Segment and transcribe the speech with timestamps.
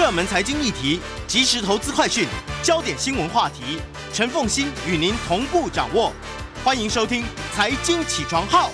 [0.00, 2.26] 热门财经议题、即时投资快讯、
[2.62, 3.78] 焦点新闻话题，
[4.14, 6.10] 陈凤欣与您同步掌握。
[6.64, 7.22] 欢迎收听
[7.52, 8.70] 《财经起床号》。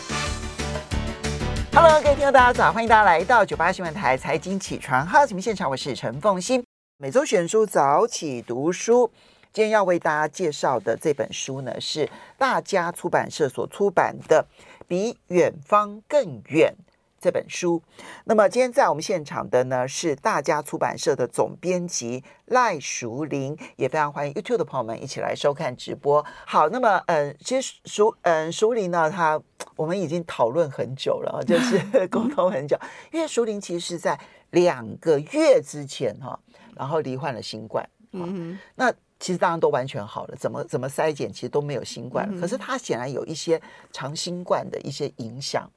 [1.75, 6.65] Hello，各位听众，大家早，欢迎大家来到九八新闻台《财经起床号》节目现场，我是陈凤欣。
[6.99, 9.11] 每周选书早起读书，
[9.53, 12.09] 今天要为大家介绍的这本书呢，是
[12.39, 14.47] 大家出版社所出版的
[14.87, 16.73] 《比远方更远》。
[17.19, 17.83] 这本书，
[18.25, 26.25] 那么今天在我们现场的呢是大家出版社的总编辑赖淑玲，也非常欢迎 YouTube 的朋友们一起来收看直播。
[26.45, 29.41] 好，那么嗯，其实淑嗯淑玲呢，她
[29.77, 31.79] 我们已经讨论很久了，就是
[32.09, 32.79] 沟通很久，
[33.11, 34.19] 因为淑玲其实是在
[34.51, 36.39] 两个月之前哈，
[36.77, 45.69] 然后罹患了新冠，嗯，那其实当然都完全好了，怎么怎么筛检其实都没有新冠，可是她显然有一些长新冠的一些影响。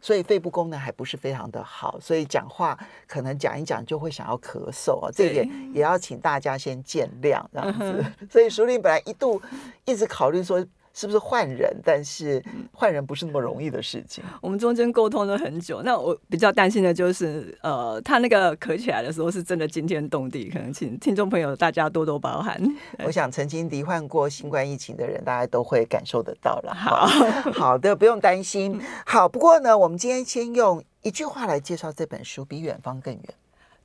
[0.00, 8.04] 所以肺部功能还不是非常的好，所以讲话可能讲一讲就会想要咳嗽啊，这一点也要请大家先见谅这样子。
[8.30, 9.40] 所以淑玲本来一度
[9.84, 10.64] 一直考虑说。
[10.96, 11.70] 是不是换人？
[11.84, 14.24] 但是换人不是那么容易的事情。
[14.40, 15.82] 我们中间沟通了很久。
[15.82, 22.58] 那我比较担心的就是，呃，他那个咳起来的时候是真的惊天动地，可能请听众朋友大家多多包涵。
[23.04, 26.74] 我想曾经罹患过新冠疫情的人，大家都会感受得到了。
[26.74, 27.06] 好
[27.52, 28.80] 好的，不用担心。
[29.04, 33.22] 好，不过呢，我们今天先用一句话来介绍这本书，比远方更远。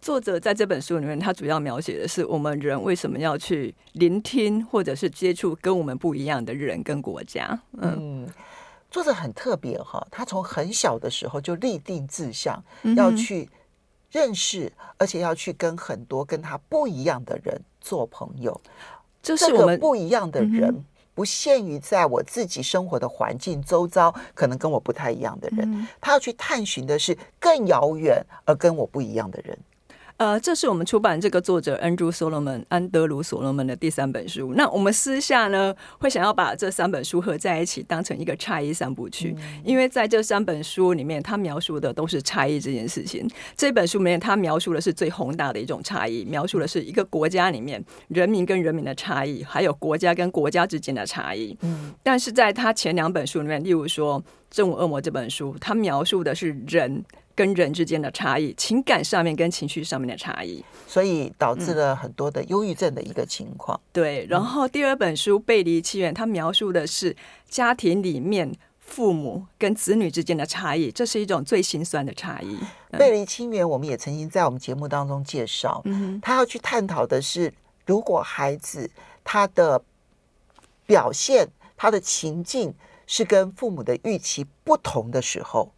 [0.02, 7.62] 作者在这本书里面，他主要描写的是我们人为什么要去聆听，或者是接触跟我们不一样的人跟国家。
[7.78, 8.28] 嗯，
[8.90, 12.64] 作者很特别哈，他从很小的时候就立定志向，
[12.98, 13.48] 要去
[14.10, 18.60] 认识，而且要去跟很多跟他不一样的人做朋友。
[19.22, 29.56] 这是我们不一样的人，不限于在我自己生活的环境周遭，可能跟我不太一样的人，他要去探寻的是更遥远而跟我不一样的人。
[30.22, 34.54] 呃，这是我们出版这个作者 Andrew Solomon 安德鲁·所罗门的第三本书。
[34.56, 39.36] 那我们私下呢，会想要把这三本书合在一起，当成一个差异三部曲。
[39.36, 43.28] 嗯、因为在这三本书里面，他描述的都是差异这件事情。
[43.58, 51.58] 这本书里面，他描述的是最宏大的一种差异，描述的是一个国家里面人民跟人民的差异，还有国家跟国家之间的差异。
[51.62, 54.22] 嗯，但是在他前两本书里面，例如说
[54.52, 57.04] 《正午恶魔》这本书，它描述的是人。
[57.34, 63.76] 跟人之间的差异，情感上面跟情绪上面的差异，所以导致了很多的忧郁症的一个情况。
[63.80, 67.16] 嗯、对，然后第二本书《背离亲缘》，它描述的是
[67.48, 68.52] 家庭里面
[68.82, 72.60] 父母跟子女之间的差异，这是一种最心酸的差异。
[72.92, 77.52] 嗯、背离亲缘，我们也曾经在我们节目当中介绍，嗯，他要去探讨的是，
[77.86, 78.92] 如果孩子
[79.24, 79.82] 他的
[80.86, 81.48] 表现、
[81.78, 82.74] 他的情境
[83.14, 85.70] 是跟父母的预期不同的时候。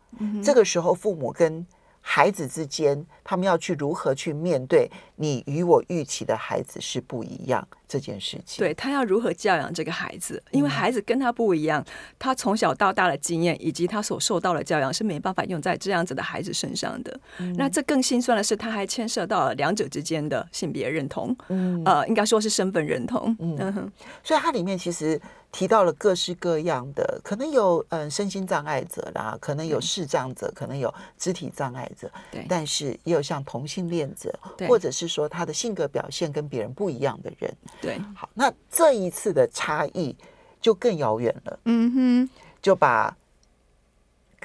[0.44, 1.66] 这个时候，父母跟
[2.00, 8.58] 孩子之间，他们要去如何去面对你与我预期的孩子是不一样这件事情。
[8.58, 11.86] 对，他要如何教养这个孩子，因为孩子跟他不一样，
[12.18, 17.20] 他从小到大的经验以及他所受到的教养是没办法用在这样子的孩子身上的。
[17.38, 23.36] 嗯、那这更心酸的是，他还牵涉到了两者之间的性别认同，嗯，呃，应该说是身份认同。
[23.40, 23.92] 嗯，嗯，
[24.24, 25.22] 所以它里面其实。
[25.56, 34.34] 提到了各式各样的，可能有嗯身心障碍者啦，可能有视障者，可能有肢体障碍者，对，但是也有像同性恋者，
[34.68, 38.02] 或者是说他的性格表现跟别人不一样的人，对。
[38.16, 40.16] 好，那这一次的差异
[40.60, 42.30] 就更遥远了，嗯哼，
[42.62, 43.16] 就把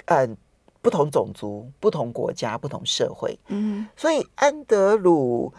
[0.06, 0.36] 嗯
[0.82, 5.52] 不同种族、不同国家、不同社会，嗯哼，所以安德鲁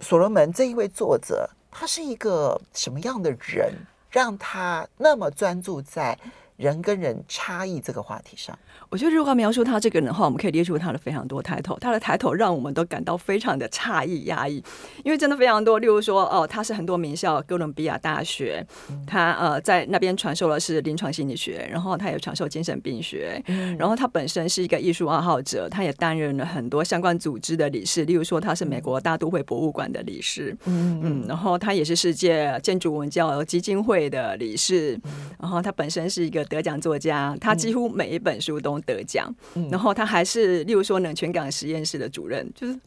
[0.04, 3.74] ·所罗门这一位作者，他是一个什么样的人？
[4.10, 6.16] 让他那么专注在
[6.56, 8.56] 人跟人差异这个话题上。
[8.88, 11.76] 我觉得，如果描述他这个人的话，我们可以列出他的非常多抬头。
[11.80, 14.62] 他的抬头让我们都感到非常的诧异、压抑，
[15.04, 15.78] 因为真的非常多。
[15.78, 18.64] 例如说，哦，他是很多名校，哥伦比亚大学，
[19.06, 23.42] 他呃在那边传授的是临床心理学，然后他也传授精神病学，
[23.78, 28.04] 然后他本身是一个艺术爱好者，他也担任了很多相关组织的理事。
[28.04, 35.00] 例如说，他是美国大都会博物馆的理事，嗯嗯，然后他也是世界建筑文教基金会的理事，
[35.40, 38.80] 然后他本身是一个得奖作家，他几乎每一本书都。
[38.86, 39.34] 得奖，
[39.70, 42.78] 然后他还是，例如说冷泉港实验室的主任，就是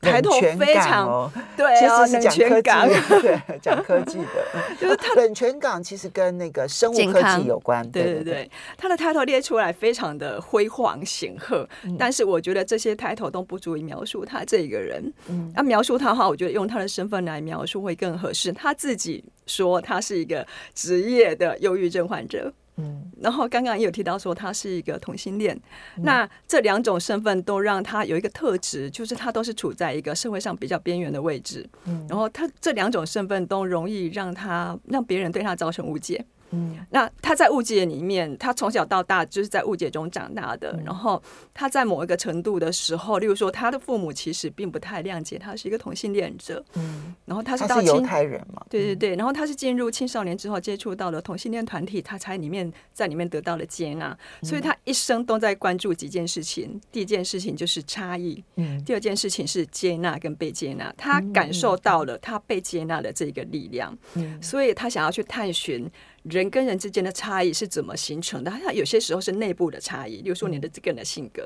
[0.00, 2.86] 抬头非常哦，对啊，冷泉港，
[3.20, 4.46] 对，讲科技的，
[4.80, 11.68] 就是他冷泉港其实跟那个生物科技有关，对对对，他的抬头列出来非常的辉煌显赫，
[11.98, 18.52] 但是我觉得这些抬头都不足以描述他这个人，嗯，啊描述他的话，我觉得用他的身份来描述会更合适。
[18.52, 22.52] 他自己说他是一个职业的忧郁症患者。
[22.80, 25.54] 嗯，然后刚刚也有提到说他是一个同性恋，
[25.96, 31.68] 嗯、那这两种身份都让他有一个特质，就是他都是处在一个社会上比较边缘的位置。
[31.84, 36.24] 嗯，然后他这两种身份都容易让他让别人对他造成误解。
[36.50, 40.72] 嗯，那他在误解里面，他从小到大就是在误解中长大的。
[40.72, 41.22] 嗯、然后
[41.54, 46.64] 他在某一个程度的时候，例如说他的父母其实并不太谅解他是一个同性恋者。
[46.74, 48.64] 嗯，然后他是到犹太人嘛？
[48.68, 54.16] 对对对，然后他是进入青少年之后接触到了同性恋团体，他才里面在里面得到了接纳。
[54.42, 56.80] 所以他一生都在关注几件事情。
[56.90, 60.92] 第一件事情就是差异，嗯，第二件事情是接纳跟被接纳。
[60.96, 65.88] 他感受到了他被接纳的这个力量，嗯，所以他想要去探寻。
[66.24, 68.50] 人跟人之间的差异是怎么形成的？
[68.50, 71.44] 它有些时候是内部的差异，例如说你的这个人的性格；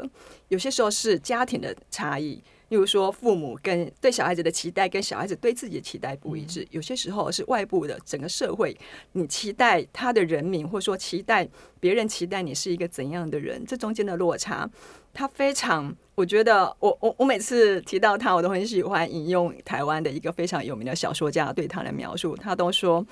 [0.49, 8.77] 有些时候是家庭的差异，例如说父母跟对小孩子的期待跟小孩子对自己的期待不一致；有些时候是外部的整个社会，
[9.13, 11.49] 你期待他的人民，或者说期待
[11.79, 14.69] 别人期待你是一个怎样的人，这中间的落差，
[15.13, 23.07] 他非常，我觉得我我我每次提到他，我都很喜欢引用台湾的一个非常有名的小说家对他的描述，他都说。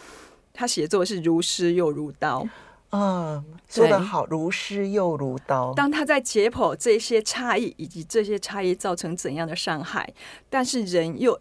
[0.53, 2.47] 他写作是如诗又如刀，
[2.91, 5.73] 嗯，说得好，如诗又如刀。
[5.75, 10.13] 当他在解剖这些差异，以及这些差异造成怎样的伤害，
[10.49, 11.41] 但是人又。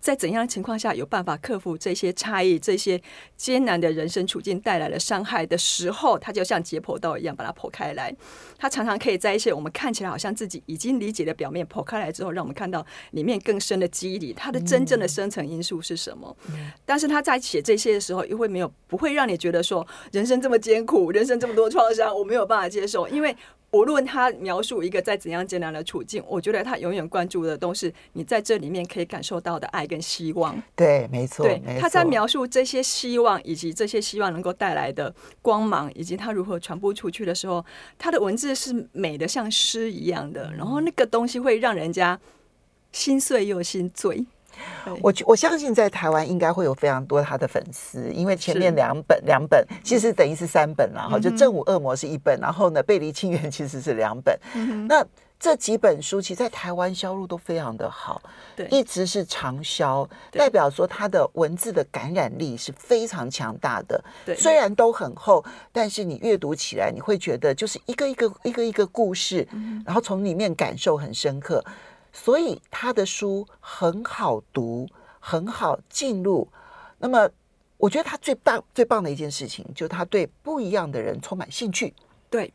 [0.00, 3.00] 在怎样的情况下有办法克服这些差异、这些
[3.36, 8.14] 艰难的人生处境带来的伤害的时候，他就像解剖刀一样把它剖开来。
[8.58, 16.34] 他常常可以在一些我们看起来好像自己已经理解的表面剖开来之后，让我们看到里面更深的机理，它的真正的深层因素是什么。
[16.86, 23.36] 但是他在写这些的时候，又会没有不会让你觉得说人生这么艰苦，人生这么多创伤，我没有办法接受，因为。
[23.72, 30.60] 无论他描述一个在怎样艰难的处境，我觉得他永远关注的都是你在这里面可以感受到的爱跟希望。
[30.74, 31.44] 对，没错。
[31.44, 37.64] 对，他在描述这些希望以及这些希望能够带来的光芒，以及他如何传播出去的时候，
[37.96, 42.18] 他的文字是美的像诗一样的，然后那个东西会让人家
[42.90, 44.26] 心碎又心醉。
[45.00, 54.38] 我我相信在台湾应该会有非常多他的粉丝，因为前面两本两本其实等于是三本了哈，就《正午恶魔》是一本，然后呢，《背离清源》其实是两本。
[54.88, 55.04] 那
[55.38, 58.20] 这几本书其实在台湾销路都非常的好，
[58.54, 64.04] 对，一直是长销，代表说它的文字的感染力是非常强大的。
[64.26, 65.42] 对，虽然都很厚，
[65.72, 69.48] 但是你阅读起来你会觉得就是一个一个一个一个故事，
[69.86, 71.64] 然后从里面感受很深刻。
[72.12, 76.48] 所以他的书很好读，很好进入。
[76.98, 77.28] 那么，
[77.76, 81.94] 我觉得他最棒、最棒的一件事情，就是他对不一样的人充满兴趣。
[82.28, 82.52] 对，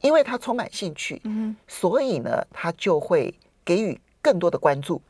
[0.00, 3.32] 因为他充满兴趣，嗯，所以呢，他就会
[3.64, 5.00] 给予更多的关注。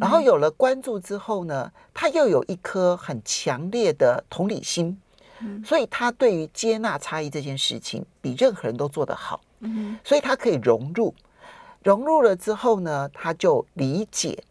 [0.00, 4.98] 然后有了关注之后呢，他又有一颗很强烈的同理心，
[5.62, 9.40] 所以他对于接纳差异这件事情，比任何人都做得好。
[9.60, 11.14] 嗯，所以他可以融入。
[11.84, 14.42] 融入了之后呢，他就理解，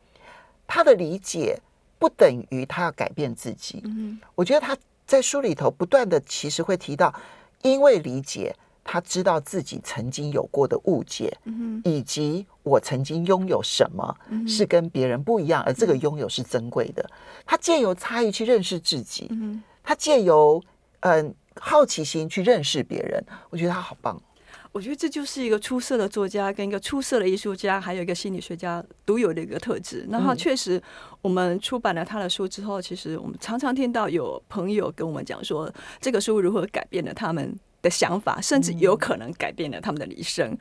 [0.67, 1.59] 他的理解
[1.97, 3.81] 不等于他要改变自己。
[3.85, 7.13] 嗯，我觉得他在书里头不断的其实会提到，
[7.61, 14.15] 因为理解，他知道自己曾经有过的误解，嗯，以及我曾经拥有什么
[14.47, 17.07] 是跟别人不一样，而这个拥有是珍贵的。
[17.45, 20.61] 他借由差异去认识自己，嗯，他借由
[21.01, 24.19] 嗯好奇心去认识别人，我觉得他好棒。
[24.71, 30.05] 我觉得这就是一个出色的作家跟一个出色的艺术家，还有一个心理学家独有的一个特质。
[30.07, 30.81] 那他确实，
[31.21, 40.57] 我们出版了他的书之后，其实我们常常听到有朋友跟我们讲说，这个书如何改变了他们的想法，甚至有可能改变了他们的一生。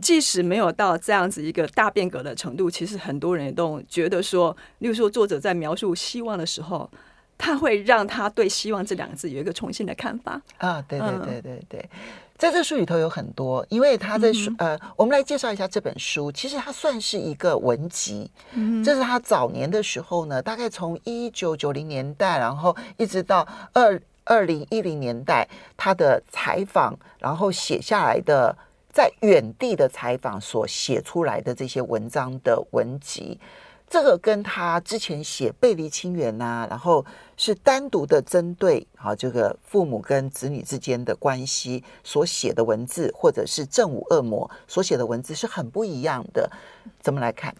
[0.00, 6.88] 即使没有到这样子一个大变革的程度，其实很多人都觉得说，例如说作者在描述希望的时候，
[7.36, 10.40] 他会让他对“希望”这两个字有一个重新的看法。
[10.58, 11.90] 啊，对对对对对。
[12.38, 16.30] 在这书里头有很多，因为他在书呃，我们来介绍一下这本书。
[16.30, 28.56] 其实它算是一个文集，嗯，这是他早年的时候呢，大概从一九九零年代，然后一直到二二零一零年代，他的采访，然后写下来的
[28.92, 33.40] 在远地的采访所写出来的这些文章的文集。
[33.90, 37.04] 这个跟他之前写《背离清源》呐，然后
[37.38, 46.50] 是单独的针对啊这个父母跟子女之间的关系所写的文字，或者是《正午恶魔》所写的文字是很不一样的。
[47.00, 47.54] 怎么来看？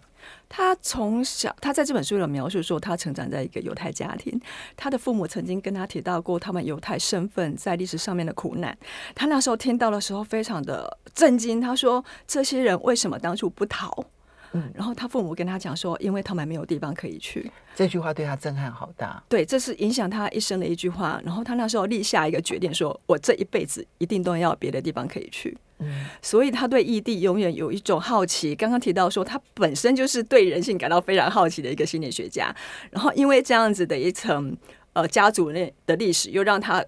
[0.49, 4.39] 他从小，他在这本书里描述说，他成长在一个犹太家庭，
[4.75, 8.77] 他的父母曾经跟他提到过他们犹太身份在历史上面的苦难。
[9.15, 14.05] 他那时候听到的时候非常的震惊，他说：“这些人为什么当初不逃？”
[14.53, 17.51] 嗯，然后他父母跟他讲说，因为他们没有地方可以去。
[17.75, 19.21] 这句话对他震撼好大。
[19.29, 21.21] 对，这是影响他一生的一句话。
[21.23, 25.57] 然后他那时候立下一个决定说，说我这一辈子一定都要别的地方可以去。
[25.79, 28.55] 嗯，所以他对异地永远有一种好奇。
[28.55, 32.53] 刚刚提到说，他本身就是对人性感到非常好奇的一个心理学家。
[32.91, 34.57] 然后因为这样子的一层
[34.93, 36.83] 呃家族内的历史，又让他。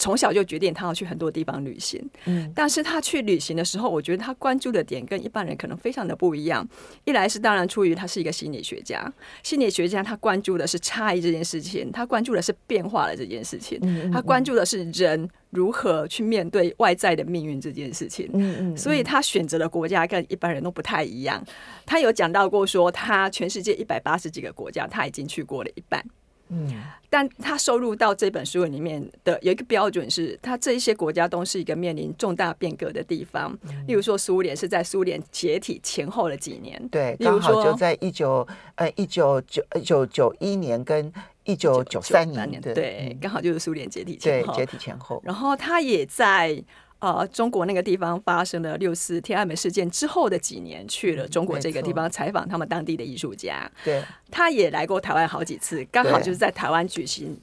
[0.00, 6.66] 从小就决定他要去很多地方旅行，嗯，但是他去旅行的时候，我觉得他关注的点跟一般人可能非常的不一样。
[7.04, 13.78] 一来是当然出于他是一个心理学家，心理学家他关注的是差异这件事情，他关注的是变化的这件事情，
[14.10, 21.44] 他关注的是人如何去面对外在的命运这件事情，嗯嗯，所以他选择的国家跟一般人都不太一样。
[21.84, 26.02] 他有讲到过说，他全世界一百八十几个国家，他已经去过了一半。
[26.50, 26.68] 嗯，
[27.08, 33.56] 但他收入到这本书里面的有一个标准是，他这一些国家都是一个面临重大变革的地方。
[33.86, 41.12] 例如说，苏联是在苏联解体前后的几年，对，刚好就在一九呃一九九一九九一年跟
[41.44, 45.22] 一九九三年，对，刚好就是苏联解体前后，对，解体前后。
[45.24, 46.62] 然后他也在。
[47.00, 53.70] 呃，中国那个地方发生了六四天安门事件之后的几年，去了中国这个地方采访他们当地的艺术家。
[53.82, 57.34] 对，他也来过台湾好几次，刚好就是在台湾举行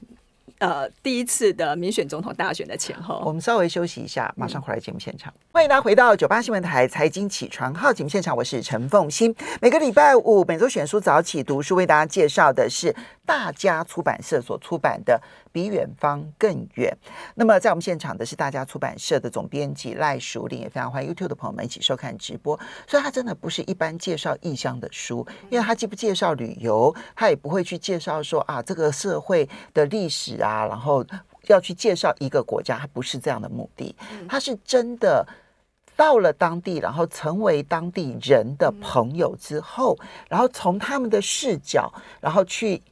[0.58, 3.20] 呃第一次的民选总统大选的前后。
[3.26, 5.32] 我们稍微休息一下，马上回来节目现场。
[5.36, 9.34] 嗯、欢迎大家回到九八新闻台财经起床号节目现场，我是陈凤欣。
[9.60, 12.94] 每个礼拜五每周选书早起读书，为大家介绍的是
[13.26, 15.20] 大家出版社所出版的。
[15.52, 16.96] 比远方更远。
[17.34, 22.58] 那么，在我们现场的是大家出版社的总编辑赖淑玲，也非常欢迎 YouTube 的朋友们一起收看直播。
[22.86, 31.04] 所以，他真的不是一般介绍异乡的书，因为他既不介绍旅游，他也不会去介绍说啊这个社会的历史啊，然后
[31.46, 33.94] 要去介绍一个国家，他不是这样的目的。
[34.28, 35.26] 他是真的
[35.96, 42.82] 到了当地，然后成为当地人的朋友之后，然后从他们的视角，然后去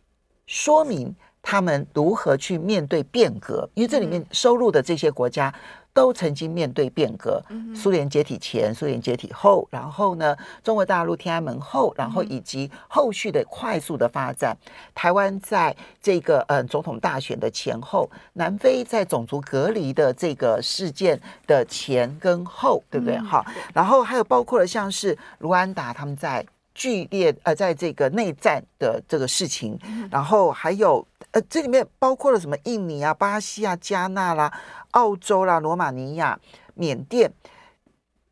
[0.46, 1.14] 说明。
[1.48, 3.70] 他们如何去面对变革？
[3.74, 5.54] 因为这里面收入的这些国家
[5.94, 7.40] 都曾经面对变革。
[7.72, 14.56] 苏联解体前、苏联解体后，然后呢，中国大陆天安门后，然后以及后续的快速的发展。
[14.92, 23.16] 台湾在这个嗯总统大选的前后，南非在种族隔离的这个事件的前跟后，对不对？
[23.18, 26.44] 好，然后还有包括了像是卢安达他们在。
[26.76, 29.78] 剧烈呃，在这个内战的这个事情，
[30.10, 32.54] 然后还有呃，这里面包括了什么？
[32.64, 34.52] 印尼啊、巴西啊、加纳啦、
[34.90, 36.38] 澳洲啦、罗马尼亚、
[36.74, 37.32] 缅甸，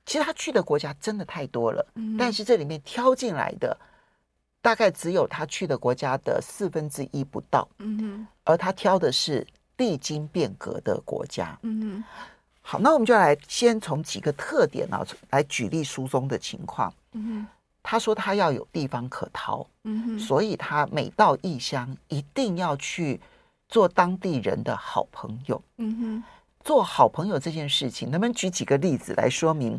[0.05, 1.87] 其实他去的国家真的太多了。
[2.19, 3.75] 但是这里面挑进来的，
[4.61, 7.67] 大概只有他去的国家的四分之一不到。
[8.45, 9.47] 而他挑的是
[9.79, 11.59] 历经变革的国家。
[12.61, 16.93] 好，那我们就来先从几个特点啊来举例书中的情况。
[17.85, 23.21] 他说他要有地方可逃，嗯哼，所以他每到异乡一定要去
[23.69, 26.25] 做当地人的好朋友，嗯哼，
[26.61, 29.79] 做好朋友这件事情，能不能举几个例子来说明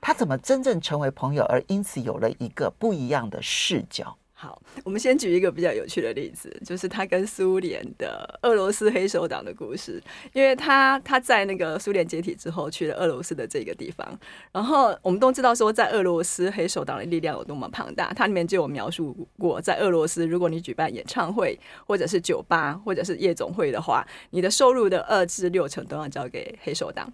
[0.00, 4.16] 他怎么真正成为朋友，而因此有了一个不一样的视角？
[4.42, 10.02] 好，我们先举一个比较有趣的例子，就是他跟苏联的俄罗斯黑手党的故事。
[10.32, 14.18] 因为他他在那个苏联解体之后去了俄罗斯的这个地方，
[14.50, 18.12] 然后我们都知道说，在俄罗斯黑手党的力量有多么庞大。
[18.14, 21.56] 它里面就有描述过，在俄罗斯，如果你举办演唱会，
[21.86, 27.08] 或者是酒吧，或者是夜总会的话，你的收入的二至六成都要交给黑手党。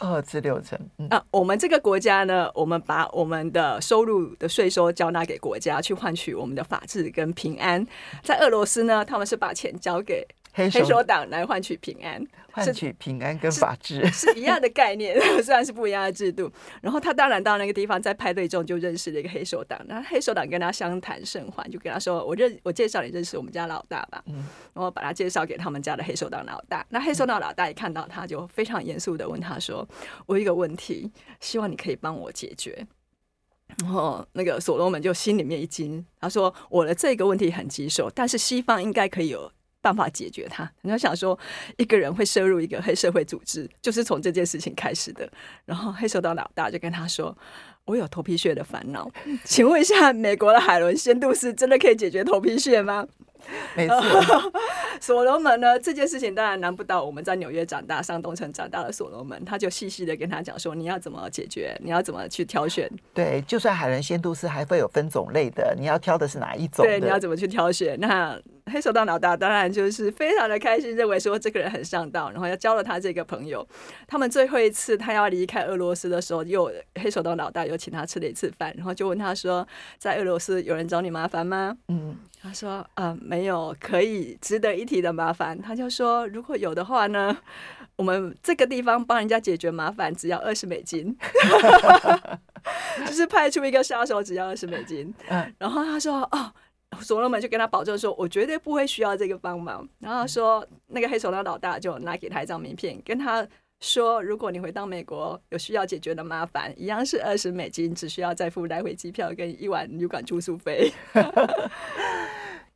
[0.00, 0.78] 二至六成。
[0.98, 7.86] 嗯、啊，我们这个国家呢，我们把我们的收入的税收交纳给国家，去换取我们的法治跟平安。
[8.22, 10.26] 在俄罗斯呢，他们是把钱交给。
[10.70, 16.50] 黑手党来换取平安，换取平安跟法治是，一样的概念， 虽然是不一样的制度。
[16.80, 19.80] 然后他当然到那个地方，在派对中就认识了一个黑手党。
[19.86, 24.34] 那黑手党跟他相谈甚欢，就跟他说：“我认我介绍你认识我们家老大吧。”嗯，
[24.74, 26.84] 然后把他介绍给他们家的黑手党老大。
[26.88, 29.88] 那黑手党老大一看到他，就非常严肃的问他说
[30.26, 31.10] ：“我有一个问题，
[31.40, 32.86] 希望你可以帮我解决。”
[33.82, 40.70] 然后那个所罗门就心里面一惊，他说：“我的这个问题很棘手，但是西方应该可以有。”办法解决它。
[40.82, 41.38] 你要想说，
[41.76, 45.30] 一个人会涉入一个黑社会组织，就是从这件事情开始的。
[45.64, 47.36] 然后黑手党老大就跟他说
[47.84, 49.10] ：“我有头皮屑的烦恼，
[49.44, 53.06] 请问一下，美国的海伦仙度是真的可以解决头皮屑吗？”
[53.76, 53.96] 没错。
[55.00, 62.90] 所罗门呢，这件事情当然难不倒我们在纽约长大、上东城长大的所罗门，他就细细的跟他讲说，你要怎么解决，你要怎么去挑选。
[63.14, 66.84] 对，就算海伦仙度丝还会有分种类的，你要挑的是哪一种？
[66.84, 67.98] 对，你要怎么去挑选？
[68.00, 73.66] 那黑手党老大当然就是非常的开心，认为说这个人很上道，然后要交了他这个朋友。
[74.06, 79.66] 他们最后一次他要离开俄罗斯的时候，又黑手党老大又请他吃了一次饭，然后就问他说，
[79.96, 81.76] 在俄罗斯有人找你麻烦吗？
[81.86, 82.16] 嗯。
[82.40, 87.36] 他说：“啊、呃，没有可以值得一提的麻烦。”他就说：“如果有的话呢，
[87.96, 91.14] 我们这个地方帮人家解决麻烦只要二十美金，
[93.06, 95.12] 就是派出一个杀手只要二十美金。”
[95.58, 96.50] 然后他说：“哦，
[97.00, 103.46] 所罗门就跟他保证说，我绝对不会需要这个帮忙。”然后说那个黑手党老大就拿给他一张名片，跟他
[103.80, 110.90] 说：“如果你回到美国有需要解决的麻烦，一样是二十美金，只需要再付来回机票跟一晚旅馆住宿费。”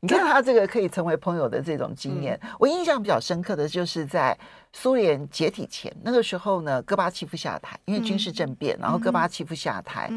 [0.05, 4.37] 你看他这个可以成为朋友的这种经验，我印象比较深刻的就是在
[4.73, 10.11] 苏联解体前那个时候呢，戈巴契夫下台，因为军事政变，然后戈巴契夫下台，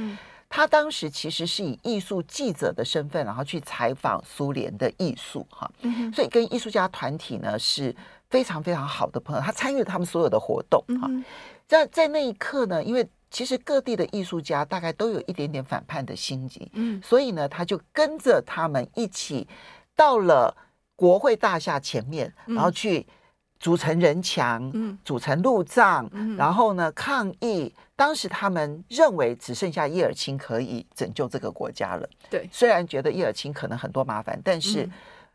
[0.49, 5.69] 他当时其实是以艺术记者的身份，然后去采访苏联的艺术哈，
[6.11, 7.95] 所以跟艺术家团体呢是
[8.31, 11.07] 非常非常好的朋友，他参与了他们所有的活动哈，
[11.67, 19.45] 在在那一刻呢，因为其实各地的艺术家大概都有一点点反叛的心机，嗯，所以呢，他就跟着他们一起。
[19.93, 20.55] 到了
[20.95, 23.05] 国会大厦前面，然后去
[23.59, 27.73] 组成人墙，嗯、组成路障，嗯、然后呢抗议。
[27.97, 32.09] 当时他们认为只剩下叶尔钦可以拯救这个国家了。
[32.29, 34.89] 对，虽然觉得叶尔钦可能很多麻烦，但是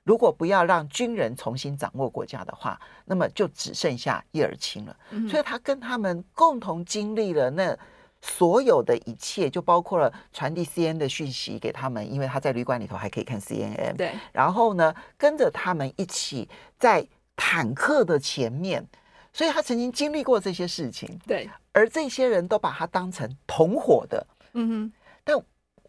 [0.04, 4.96] 如果不要让军人重新掌握国家的话，那么就只剩下叶尔钦了。
[5.10, 7.76] 嗯、所以他跟他们共同经历了那。
[8.22, 13.96] 所有的一切，就包括了传递 CNN 的讯息给他们，因为他在旅馆里头还可以看 CNN。
[13.96, 16.46] 对，然后呢，跟着他们一起
[16.78, 17.02] 在
[17.34, 18.86] 坦克的前面，
[19.32, 21.18] 所以他曾经经历过这些事情。
[21.26, 24.26] 对，而这些人都把他当成同伙的。
[24.52, 24.92] 嗯哼。
[25.24, 25.42] 但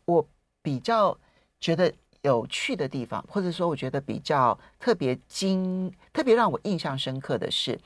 [0.05, 0.25] 我
[0.61, 1.17] 比较
[1.59, 7.79] 觉得有趣的地方，或者说我觉得比较特别惊、特别让我印象深刻的是，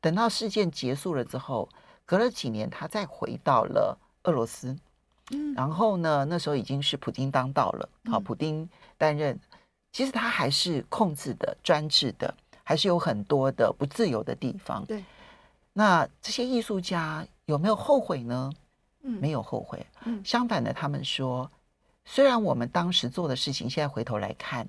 [0.00, 1.68] 等到事件结束了之后。
[2.06, 4.76] 隔了几年，他再回到了俄罗斯，
[5.30, 8.68] 嗯，然后呢，那时候已经是普京当道了，好，普丁
[8.98, 9.40] 担任，
[9.90, 14.84] 其实他还是控制的、专制的，还是有很多的不自由的地方。
[14.84, 15.02] 对，
[15.72, 18.52] 那这些艺术家有没有后悔呢？
[19.00, 19.86] 嗯，没有后悔。
[20.04, 21.50] 嗯，相反的，他们说，
[22.04, 24.68] 虽然我们当时做的事情，现在回头来看，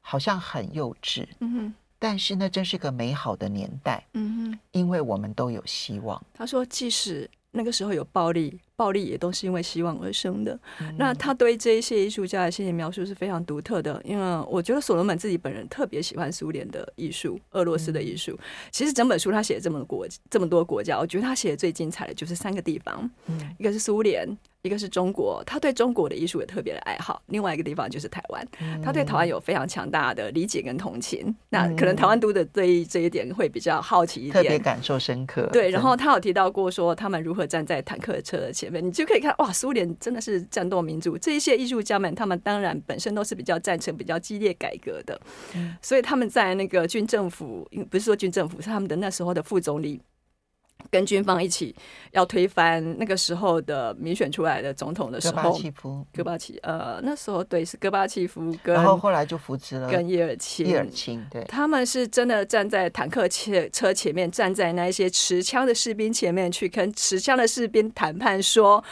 [0.00, 1.26] 好像很幼稚。
[1.40, 1.74] 嗯哼。
[1.96, 6.22] 但是那真是个美好的年代，嗯哼，因为我们都有希望。
[6.34, 10.58] 他说，即使那个时候有暴力，暴力也都是因为希望而生的。
[10.80, 18.32] 嗯、那他对这一些艺术家的心理描述是非常独特的，因为我觉得所罗门自己本人特别喜欢苏联的艺术、俄罗斯的艺术。
[18.32, 18.38] 嗯、
[18.70, 24.36] 其实整本书他写了这么国这么多国家，我觉得他写的最精彩的就是三个地方，嗯、一个是苏联。
[24.64, 28.48] 一个是中国，他对中国的艺术也特别的爱好；另外一个地方就是台湾，
[28.82, 31.20] 他对台湾有非常强大的理解跟同情。
[31.26, 35.46] 嗯、那可能台湾读者对这一点会比较好奇一点，特别感受深刻。
[35.52, 41.16] 对，然后他有提到过说他们如何站在坦克车的前面，你就可以看哇，苏联真的是战斗民族。
[41.16, 45.20] 这一些艺术家们，他们当然本身都是比较赞成比较激烈改革的，
[45.54, 50.00] 嗯、所以他们在那个军政府，不是说军政府，是他们的那时候的副总理。
[50.90, 51.74] 跟军方一起
[52.12, 68.82] 要推翻那个时候的民选出来的总统的时候，戈巴契夫，戈巴契，呃，那时候对是戈巴契夫跟，然后后来就扶持了跟叶尔钦，叶尔钦，对，他们是真的站在坦克车车前面，站在那一些持枪的士兵前面去跟持枪的士兵谈判，说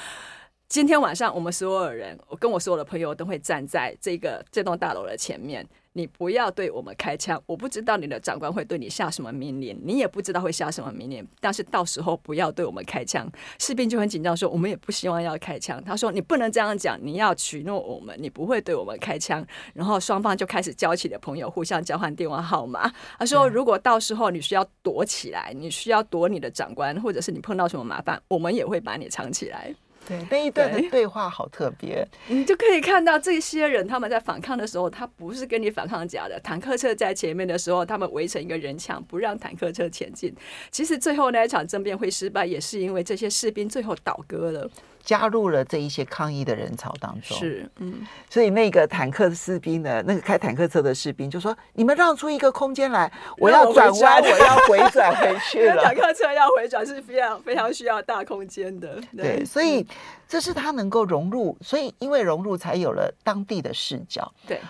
[0.72, 5.62] 今天晚上我们所有人，我跟我所有的朋友都会站在这个这栋大楼的前面。
[5.92, 11.28] 你不要对我们开枪，我不知道你的长官会对你下什么命令，你也不知道会下什么命令。
[11.40, 13.30] 但是到时候不要对我们开枪。
[13.58, 22.90] 士兵就很紧张说：“我们也不希望要开枪。”他说：“你不能这样讲，你要许诺我们，你不会对我们开枪。”然后双方就开始交起了朋友，互相交换电话号码。
[23.18, 29.74] 他说：“如果到时候你需要躲起来，你需要躲你的长官，或者是你碰到什么麻烦，我们也会把你藏起来。”
[30.08, 36.40] 对，那一段的对话好特别，你就可以看到这些人他们在反抗的时候，他不是跟你反抗假的。
[36.40, 40.34] 坦克车在前面的时候，他们围成一个人墙，不让坦克车前进。
[40.70, 44.68] 其实最后那一场政变会失败，也是因为这些士兵最后倒戈了。
[45.04, 59.84] 加入了这一些抗议的人潮当中，是，嗯，所以那个坦克士兵呢，那个开坦克车的士兵就说：“你们让出一个空间来，我要转弯， 我要回转回去了。”坦克车要回转是非常非常需要大空间的，对，对，所以
[60.28, 64.60] 这是他能够融入，所以因为融入才有了当地的视角，对。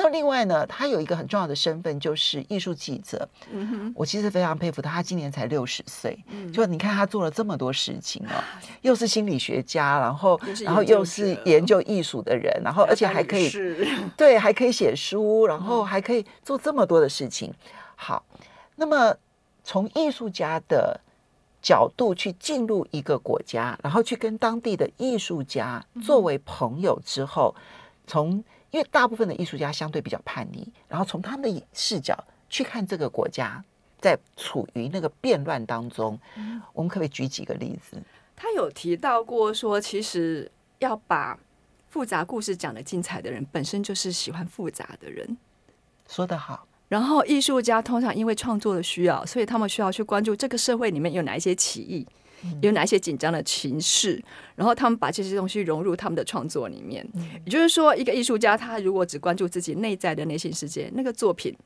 [0.00, 3.28] 那另外呢，他有一个很重要的身份，就是艺术记者。
[3.96, 8.38] 我其实非常佩服他，他今年才六十岁，嗯、就你看他做了这么多事情哦，
[8.82, 13.50] 又是心理学家，然后然后又是研究艺术的人，然后而且还可以
[14.16, 17.52] 对，还可以写书，然后还可以做这么多的事情。
[17.96, 18.24] 好，
[18.76, 19.12] 那么
[19.64, 21.00] 从艺术家的
[21.60, 27.52] 角度去进入一个国家，然后去跟当地的艺术家作为朋友之后，
[28.06, 32.16] 从因为大部分的艺术家相对比较叛逆，然后从他们的视角
[32.50, 33.64] 去看这个国家
[34.00, 37.96] 在处于那个变乱当中，嗯、我们可不可以举几个例子？
[38.36, 41.38] 他有提到过说，其实要把
[41.88, 45.36] 复杂故事讲得精彩的人，本身就是喜欢复杂的人。
[46.06, 46.66] 说得好。
[46.88, 52.06] 然后艺术家通常因为创作的需要，所以他们需要去关注这个社会里面有哪一些歧义。
[52.62, 54.22] 有哪些紧张的情势，
[54.56, 57.06] 然后他们把这些东西融入他们的创作里面。
[57.44, 61.56] 也就是说，一个艺术家他如果只关注自己内在的内心世界，那个作品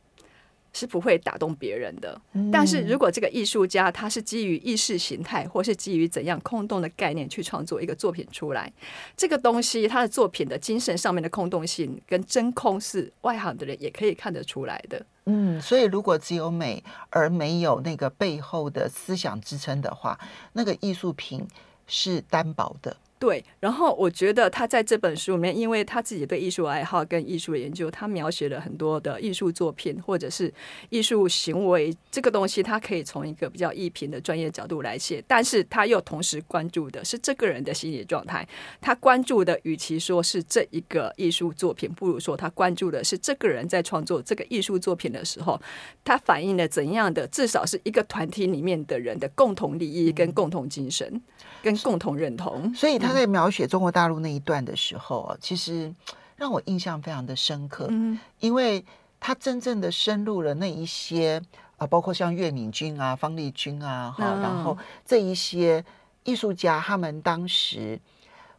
[0.72, 2.20] 是不会打动别人的。
[2.52, 8.72] 但是如果这个艺术家他是基于意识形态，或是基于怎样空洞的概念去创作一个作品出来，
[9.16, 15.04] 这个东西他的作品的精神上面的空洞性跟真空是外行的人也可以看得出来的。
[15.26, 20.18] 嗯，所以如果只有美而没有那个背后的思想支撑的话，
[20.54, 21.46] 那个艺术品
[21.86, 22.96] 是单薄的。
[23.22, 30.52] 对，然后我觉得他在这本书里面，因为他自己对艺术爱好跟艺术的研究，他描写了很多的艺术作品或者是
[30.90, 38.44] 艺术行为这个东西，他可以从一个比较艺评的专业角度来写，但是他又同时关注的是这个人的心理状态。
[38.80, 45.56] 他关注的与其说是这一个艺术作品，不如说他关注的是这个人在创作这个艺术作品的时候，
[46.04, 51.22] 他反映了怎样的，至少是一个团体里面的人的共同利益跟共同精神。
[51.62, 55.92] 跟共同认同，所以他在描写中国大陆那一段的时候，嗯、其实
[56.36, 58.84] 让我印象非常的深刻，嗯，因为
[59.20, 61.40] 他真正的深入了那一些
[61.76, 65.84] 啊，包括像岳敏君啊、方力钧啊，哈、嗯，然后这一些
[66.24, 68.00] 艺术家，他们当时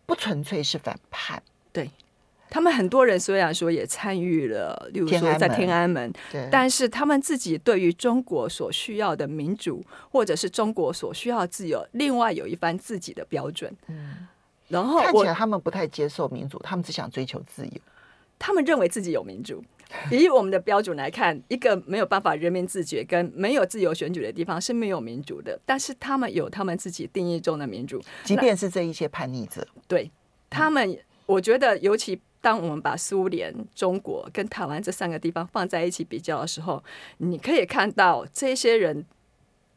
[0.06, 1.90] 不纯粹是反叛，对。
[2.50, 13.76] 他们很多人虽然说也参与了，例如说在天安门，对，但是他们自己对于中国所需要的民主，或者是中国所需要的自由，另外有一番自己的标准。
[13.88, 14.28] 嗯，
[14.74, 17.72] 然后看起来他们不太接受民主，他们只想追求自由。
[18.38, 19.64] 他们认为自己有民主。
[20.12, 25.60] 以我们的标准来看，一个没有办法人民自觉跟没有自由选举的地方是没有民主的。
[25.66, 30.12] 但是他们有他们自己定义中的民主，即便是这一些叛逆者，对
[30.50, 32.20] 他们，嗯、我觉得尤其。
[32.44, 36.84] 当我们把苏联、中国跟台湾这三个地方放在一起比较的时候，
[37.20, 39.06] 你可以看到这些人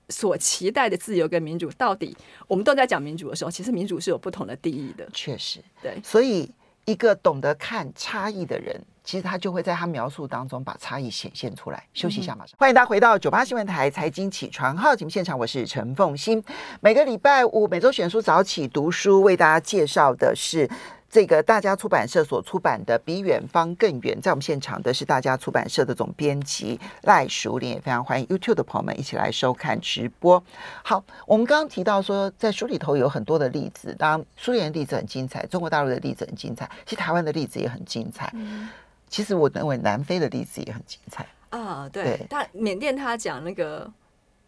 [0.09, 2.17] 所期待的自由跟民主，到底
[2.47, 5.09] 我们都在讲民主的时候，其实民主是有不同的定义的。
[5.13, 5.99] 确实，对。
[6.03, 6.49] 所以，
[6.85, 11.85] 一个懂得看差异的人，其实他就会在他描述当中把差异显现出来。
[11.93, 16.43] 休息一下，马上、嗯、欢迎大家回到九八新闻台财经起床号节目现场，我是陈凤欣。
[16.81, 20.69] 每个礼拜五每周选书早起读书，为大家介绍的是。
[21.17, 30.45] 这个大家出版社所出版的《比远方更远》，在我们现场的是大家出版社的总编辑赖淑玲，也非常欢迎 YouTube 的朋友们一起来收看直播。
[30.85, 38.31] 好，我们刚刚提到说，在书里头有很多的例子，当然苏联的例子很精彩，中国大陆的例子很精彩，其实台湾的例子也很精彩。
[38.35, 38.69] 嗯、
[39.09, 41.89] 其实我认为南非的例子也很精彩啊。
[41.91, 43.91] 对，他缅甸他讲那个。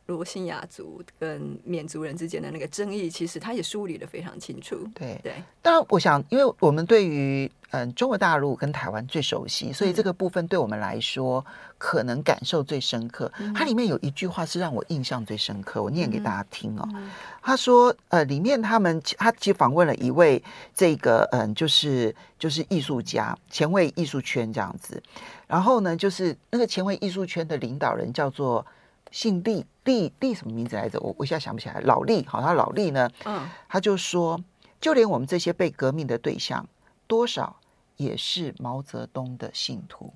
[0.08, 4.74] 罗兴亚族跟缅族人之间的那个争议，其实他也梳理的非常清楚。
[4.94, 11.44] 对对，当然，我想，因为我们对于嗯中国大陆跟台湾最熟悉，所以这个部分对我们来说
[11.76, 13.30] 可能感受最深刻。
[13.38, 16.88] 嗯、它里面有一句话是让我印象最深刻，我念给大家听哦。
[16.94, 17.10] 嗯、
[17.42, 20.42] 他说，呃，里面他们他其实访问了一位
[20.74, 25.02] 这个嗯，就是就是艺术家，前卫艺术圈这样子。
[25.46, 28.64] 然后呢，就是那个前卫艺术圈的领导人叫做。
[29.10, 30.98] 姓厉，厉厉什么名字来着？
[31.00, 31.80] 我我现在想不起来。
[31.80, 34.42] 老厉，好，他老厉呢，嗯，他就说，
[34.80, 36.66] 就连我们这些被革命的对象，
[37.06, 37.56] 多少
[37.96, 40.12] 也是毛泽东的信徒。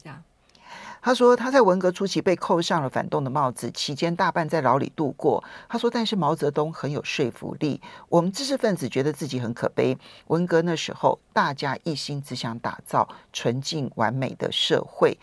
[1.02, 5.42] 他说他在文革初期被扣上了反动的帽子，期间大半在牢里度过。
[5.68, 7.83] 他说，但是毛泽东很有说服力。
[8.09, 9.98] 我们知识分子觉得自己很可悲。
[10.28, 15.18] 文革那时候，大家一心只想打造纯净完美的社会。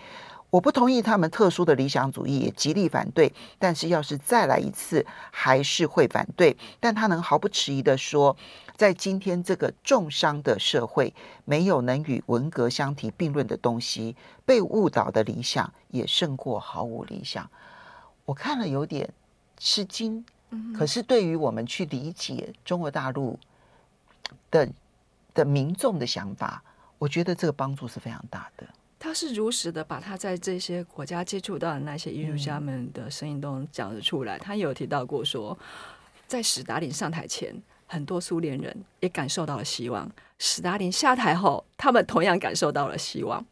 [0.50, 3.32] 我不同意他们特殊的理想主义，也极力反对。
[3.60, 6.58] 但是，要是再来一次，还是会反对。
[6.80, 8.36] 但他能毫不迟疑地说，
[8.76, 11.14] 在今天这个重伤的社会，
[11.46, 14.16] 没有能与文革相提并论的东西。
[14.46, 17.48] 被误导的理想，也胜过毫无理想。
[18.26, 19.08] 我看了有点
[19.58, 20.26] 吃惊。
[20.76, 23.38] 可是，对于我们去理解中国大陆
[24.50, 24.68] 的
[25.36, 26.64] 的民众的想法，
[26.98, 28.66] 我觉得这个帮助是非常大的。
[29.00, 34.38] 他是如实的把他在这些国家接触到的那些艺术家们的声音都讲了出来。
[34.38, 35.58] 嗯、他有提到过说，
[36.28, 37.56] 在史达林上台前，
[37.88, 40.06] 很多苏联人也感受到了希望；
[40.38, 43.46] 史达林下台后，他们同样感受到了希望。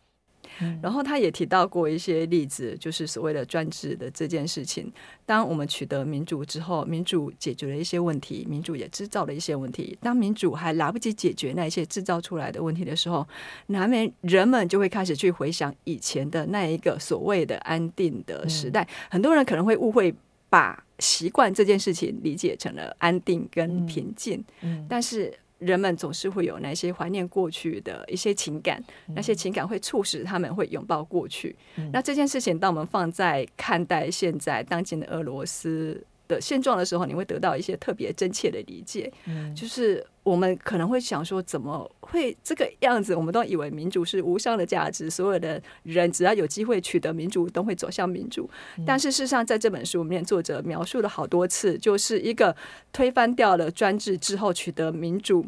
[0.82, 4.91] 然后他也提到过一些例子，就是所谓的专制的这件事情。
[5.26, 9.98] 当我们取得民主之后，民主解决了一些问题，民主也制造了一些问题。
[10.02, 13.28] 当民主还来不及解决那些制造出来的问题的时候，
[13.67, 18.88] 难免人们就会开始去回想以前的那一个所谓的安定的时代。
[19.10, 20.13] 很多人可能会误会，
[20.50, 24.43] 把习惯这件事情理解成了安定跟平静。
[24.89, 25.34] 但是。
[25.60, 28.84] 人们总是会有那些怀念过去的一些情感，
[29.15, 31.56] 那些情感会促使他们会拥抱过去。
[31.91, 39.12] 那这件事情，当我们放在看待现在当今的俄罗斯的现状的时候，你会得到一些特别真切的理解。
[39.26, 43.16] 嗯，就是我们可能会想说，怎么会这个样子？
[43.16, 48.50] 我们都以为民主是无上的价值，所有的人只要有机会取得民主，都会走向民主。
[48.86, 52.56] 但是事实上，在这本书里面，作者描述了好多次，就是一个
[52.92, 55.46] 推翻掉了专制之后取得民主。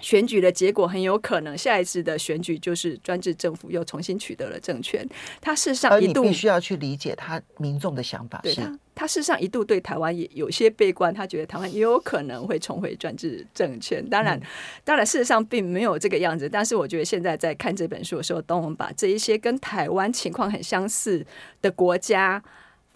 [0.00, 5.08] 选举的结果很有可能，下一次的选举就是专制政府又重新取得了政权。
[5.40, 8.40] 他事实上一度必须要去理解他民众的想法。
[8.42, 14.04] 对他，他事实上一度对台湾也有些悲观，他觉得台湾也有可能会重回专制政权。
[14.08, 14.40] 当然，
[14.84, 16.48] 当然事实上并没有这个样子。
[16.48, 21.24] 但是我觉得现在在看这本书的时候，当我们把这一些跟台湾情况很相似
[21.62, 22.42] 的国家。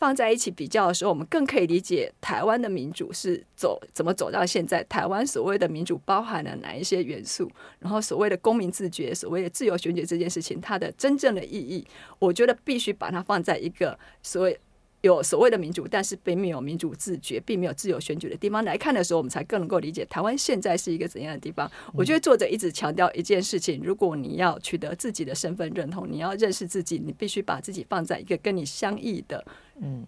[0.04, 4.84] 放在一起比较的时候，我们更可以理解台湾的民主是走怎么走到现在。
[4.84, 7.50] 台湾所谓的民主包含了哪一些元素？
[7.78, 11.86] 然后所谓的公民自觉、所谓的自由选举这件事情，它的真正的意义，
[12.18, 14.60] 我觉得必须把它放在一个所谓。
[15.00, 21.70] 有所谓的民主，但是并没有民主自觉，并没有自由选举的地方来看的时候，我们才更能够理解台湾现在是一个怎样的地方。
[21.92, 29.44] 我觉得作者一直强调一件事情：如果你要取得自己的身份认同，你要认识自己，你必须把自己放在一个跟你相异的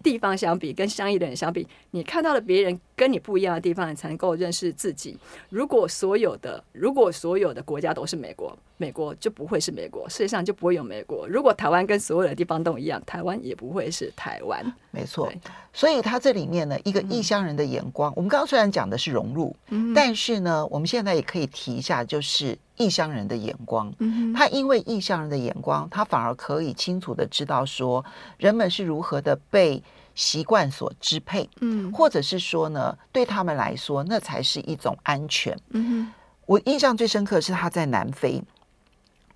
[0.03, 5.19] 地方相比，跟相异的人相比，你看到了别人跟你不一样的地方，你才能够认识自己。
[5.49, 11.27] 如果所有的如果所有的国家都是美国，美国就不会是美国，世界上就不会有美国。
[11.27, 14.65] 如果台湾跟所有的地方都一样，台湾也不会是台湾。
[14.91, 15.33] 没错，
[15.73, 23.93] 所以他这里面呢，一个异乡人的眼光，嗯、我们刚刚虽然讲的是融入，嗯、但是呢，我们现在也可以提一下，就是异乡人的眼光。
[23.99, 28.05] 嗯、他因为异乡人的眼光，他反而可以清楚的知道说，
[28.39, 29.83] 人们是如何的被
[30.15, 35.59] 习惯所支配，嗯，或者是说呢，对他们来说，那才是一种安全。
[35.71, 36.13] 嗯，
[36.47, 38.43] 我印象最深刻的是他在南非，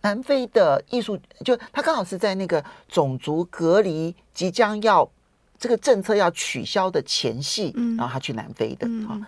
[0.01, 5.09] 南非的艺术，就他刚好是在那个种族隔离即将要。
[5.63, 9.27] 这个政策要取消的前夕，然后他去南非的啊、嗯，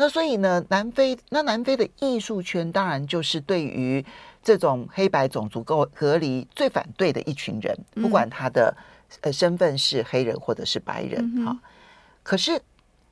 [0.00, 4.02] 那所以呢，南非那南非的艺术圈当然就是对于
[4.42, 8.74] 这种黑白种族隔隔离最反对的一群人，不管他的
[9.20, 11.60] 呃身份是黑人或者是白人哈、嗯。
[12.22, 12.58] 可是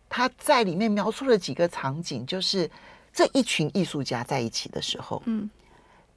[0.09, 2.71] 他在里面描述了几个场景，就是
[3.13, 5.51] 这一群艺术家在一起的时候，嗯。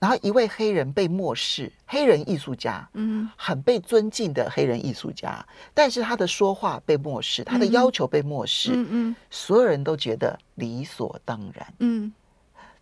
[0.01, 12.11] 然后一位黑人被漠视，黑人艺术家，嗯，很被尊敬的黑人艺术家，但是他的说话被漠视，他的要求被漠视，嗯嗯，所有人都觉得理所当然，嗯，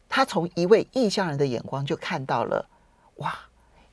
[0.08, 2.66] 他从一位异乡人的眼光就看到了，
[3.16, 3.38] 哇，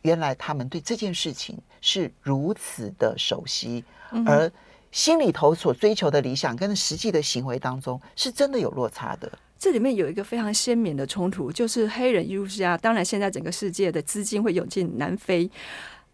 [0.02, 3.84] 原来他们对这件事情是如此的熟悉，
[4.24, 4.48] 而
[4.92, 9.28] 心里头所追求的理想跟实际的行为当中是真的有落差的。
[9.58, 12.76] 这里面有一个非常鲜明的冲突，就是黑人艺术家。
[12.76, 15.50] 当然，现在整个世界的资金会涌进南非，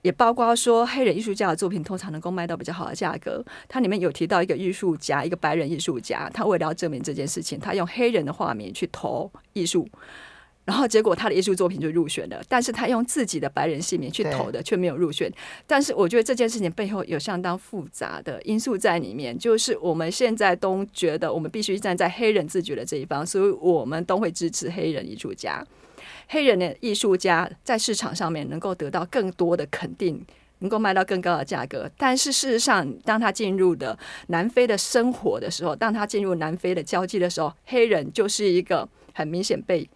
[0.02, 3.44] 也包括说黑人艺术家的作品通常能够卖到比较好的价格。
[3.68, 9.88] 它里面有提到一个艺术家，一个白人艺术家，他为了要证明这件事情，他用黑人的画面去投艺术。
[10.64, 15.31] 然后结果他的艺术作品就入选了，但是他用自己的白人姓名去投的却没有入选。
[15.66, 25.64] 但是我觉得这件事情背后有相当复杂的因素在里面，就是我们现在都觉得我们必须站在黑人自觉的这一方，所以我们都会支持黑人艺术家。
[26.29, 30.25] 黑人的艺术家在市场上面能够得到更多的肯定，
[30.61, 31.90] 能够卖到更高的价格。
[31.98, 33.98] 但是事实上，当他进入的
[34.29, 39.88] 南非的生活的时候，当他进入南非的交际的时候，黑人就是一个很明显被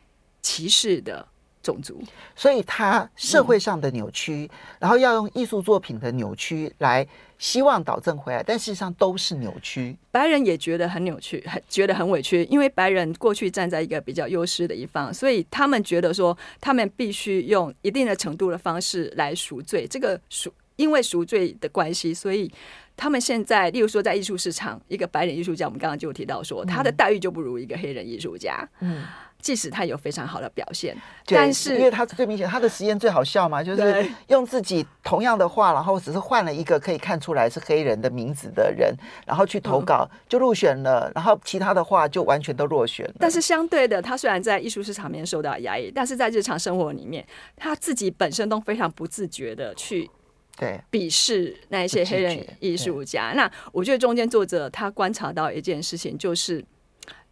[0.47, 1.27] 歧视的
[1.61, 2.01] 种族，
[2.37, 7.05] 所以他社会上的扭曲，嗯、然后要用艺术作品的扭曲来
[7.39, 9.97] 希望导正回来，但事实上都是扭曲。
[10.13, 19.85] 白人也觉得很扭曲，很 觉得很委屈，因为白人过去站在一个比较优势的一方，所以他们觉得说，他们必须用一定的程度的方式来赎罪。
[19.89, 22.49] 这个赎因为赎罪的关系，所以
[22.97, 28.67] 他们现在，例如说在艺术市场，一个白人艺术家，我们刚刚就提到说，他的待遇就不如一个黑人艺术家。
[28.81, 29.03] 嗯。
[29.47, 38.93] 即使他有非常好的表现，但是因为他最明显，他的实验最好笑嘛，就是用自己同样的话，然后只是换了一个可以看出来是黑人的名字的人，
[39.25, 43.15] 然后去投稿就入选了，然后其他的话就完全都落选了。
[43.21, 50.11] 但是相对的，他虽然在艺术市场面受到压抑，但是在日常生活里面，他自己本身都非常不自觉的去
[50.57, 53.33] 对鄙视那一些黑人艺术家。
[53.37, 56.65] 那我觉得中间作者他观察到一件事情就是。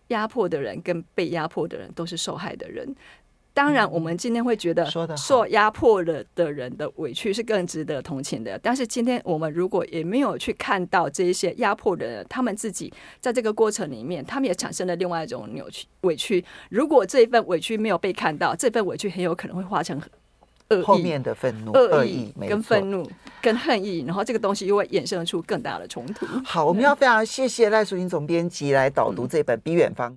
[0.09, 2.95] 压迫的人跟被压迫的人都是受害的人。
[3.57, 4.85] 当然，我们今天会觉得
[5.17, 8.59] 受压迫了的人的委屈是更值得同情的。
[8.59, 16.45] 但是，今天我们如果也没有去看到这一些压迫的人，他们自己在这个过程里面，他们也产生了另外一种扭曲委屈。
[16.69, 20.01] 如果这一份委屈没有被看到，这份委屈很有可能会化成
[20.71, 23.09] 恶意、后面的愤怒、恶意跟愤怒
[23.41, 26.27] 跟恨意，然后这个东西又会衍生出更大的冲突。
[26.45, 30.11] 好，我们要非常谢谢赖淑英总编辑来导读这本《比远方》。